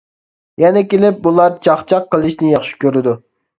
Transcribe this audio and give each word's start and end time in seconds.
يەنە 0.63 0.83
كېلىپ 0.93 1.19
بۇلار 1.27 1.53
چاقچاق 1.69 2.09
قىلىشنى 2.17 2.53
ياخشى 2.57 2.83
كۆرىدۇ. 2.87 3.19